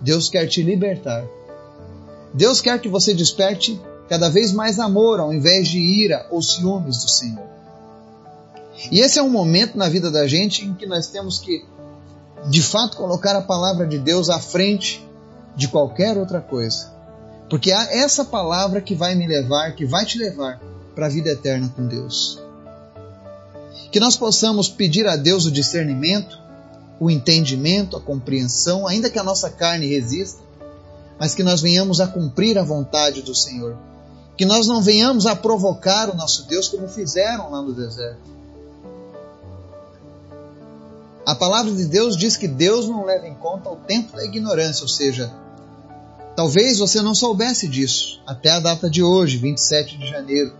Deus 0.00 0.28
quer 0.28 0.48
te 0.48 0.62
libertar. 0.62 1.24
Deus 2.34 2.60
quer 2.60 2.80
que 2.80 2.88
você 2.88 3.14
desperte 3.14 3.80
cada 4.10 4.28
vez 4.28 4.50
mais 4.50 4.80
amor 4.80 5.20
ao 5.20 5.32
invés 5.32 5.68
de 5.68 5.78
ira 5.78 6.26
ou 6.32 6.42
ciúmes 6.42 6.98
do 7.04 7.08
Senhor. 7.08 7.46
E 8.90 8.98
esse 8.98 9.20
é 9.20 9.22
um 9.22 9.30
momento 9.30 9.78
na 9.78 9.88
vida 9.88 10.10
da 10.10 10.26
gente 10.26 10.64
em 10.64 10.74
que 10.74 10.84
nós 10.84 11.06
temos 11.06 11.38
que, 11.38 11.64
de 12.48 12.60
fato, 12.60 12.96
colocar 12.96 13.36
a 13.36 13.40
palavra 13.40 13.86
de 13.86 14.00
Deus 14.00 14.28
à 14.28 14.40
frente 14.40 15.06
de 15.54 15.68
qualquer 15.68 16.18
outra 16.18 16.40
coisa. 16.40 16.92
Porque 17.48 17.70
é 17.70 17.98
essa 17.98 18.24
palavra 18.24 18.80
que 18.80 18.96
vai 18.96 19.14
me 19.14 19.28
levar, 19.28 19.76
que 19.76 19.86
vai 19.86 20.04
te 20.04 20.18
levar 20.18 20.60
para 20.92 21.06
a 21.06 21.08
vida 21.08 21.30
eterna 21.30 21.72
com 21.76 21.86
Deus. 21.86 22.42
Que 23.92 24.00
nós 24.00 24.16
possamos 24.16 24.68
pedir 24.68 25.06
a 25.06 25.14
Deus 25.14 25.46
o 25.46 25.52
discernimento, 25.52 26.36
o 26.98 27.12
entendimento, 27.12 27.96
a 27.96 28.00
compreensão, 28.00 28.88
ainda 28.88 29.08
que 29.08 29.20
a 29.20 29.24
nossa 29.24 29.50
carne 29.50 29.86
resista, 29.86 30.42
mas 31.16 31.32
que 31.32 31.44
nós 31.44 31.60
venhamos 31.60 32.00
a 32.00 32.08
cumprir 32.08 32.58
a 32.58 32.64
vontade 32.64 33.22
do 33.22 33.36
Senhor 33.36 33.76
que 34.36 34.46
nós 34.46 34.66
não 34.66 34.80
venhamos 34.80 35.26
a 35.26 35.36
provocar 35.36 36.08
o 36.08 36.16
nosso 36.16 36.46
Deus 36.46 36.68
como 36.68 36.88
fizeram 36.88 37.50
lá 37.50 37.60
no 37.60 37.74
deserto. 37.74 38.30
A 41.26 41.34
palavra 41.34 41.70
de 41.72 41.84
Deus 41.84 42.16
diz 42.16 42.36
que 42.36 42.48
Deus 42.48 42.86
não 42.86 43.04
leva 43.04 43.28
em 43.28 43.34
conta 43.34 43.68
o 43.68 43.76
tempo 43.76 44.16
da 44.16 44.24
ignorância, 44.24 44.82
ou 44.82 44.88
seja, 44.88 45.32
talvez 46.34 46.78
você 46.78 47.02
não 47.02 47.14
soubesse 47.14 47.68
disso 47.68 48.20
até 48.26 48.50
a 48.50 48.60
data 48.60 48.88
de 48.88 49.02
hoje, 49.02 49.36
27 49.36 49.98
de 49.98 50.06
janeiro. 50.08 50.54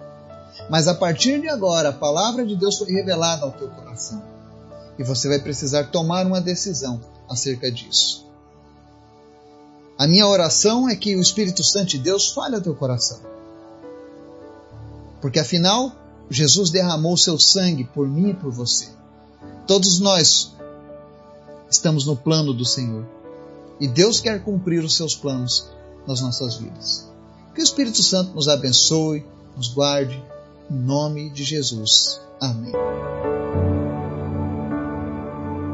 Mas 0.68 0.87
a 0.87 0.94
partir 0.94 1.40
de 1.40 1.48
agora, 1.48 1.88
a 1.88 1.92
palavra 1.92 2.44
de 2.46 2.54
Deus 2.54 2.76
foi 2.76 2.92
revelada 2.92 3.44
ao 3.44 3.52
teu 3.52 3.68
coração. 3.68 4.22
E 4.98 5.02
você 5.02 5.26
vai 5.26 5.38
precisar 5.38 5.85
tomar 5.85 6.26
uma 6.26 6.40
decisão 6.40 7.00
acerca 7.28 7.72
disso. 7.72 8.26
A 9.98 10.06
minha 10.06 10.28
oração 10.28 10.88
é 10.88 10.94
que 10.94 11.16
o 11.16 11.20
Espírito 11.20 11.64
Santo 11.64 11.88
de 11.88 11.98
Deus 11.98 12.28
fale 12.28 12.54
ao 12.54 12.61
teu 12.61 12.74
coração 12.74 13.18
porque 15.20 15.38
afinal, 15.38 15.92
Jesus 16.30 16.70
derramou 16.70 17.16
seu 17.16 17.38
sangue 17.38 17.85
por 17.85 18.09
mim 18.09 18.30
e 18.30 18.35
por 18.35 18.50
você. 18.50 18.88
Todos 19.66 20.00
nós 20.00 20.54
estamos 21.70 22.06
no 22.06 22.16
plano 22.16 22.52
do 22.52 22.64
Senhor. 22.64 23.06
E 23.78 23.88
Deus 23.88 24.20
quer 24.20 24.42
cumprir 24.42 24.85
os 24.85 24.96
seus 24.96 25.14
planos 25.14 25.68
nas 26.06 26.20
nossas 26.20 26.56
vidas. 26.56 27.09
Que 27.54 27.61
o 27.61 27.64
Espírito 27.64 28.02
Santo 28.02 28.35
nos 28.35 28.48
abençoe, 28.48 29.24
nos 29.56 29.68
guarde, 29.68 30.22
em 30.70 30.74
nome 30.74 31.30
de 31.30 31.44
Jesus. 31.44 32.20
Amém. 32.40 32.72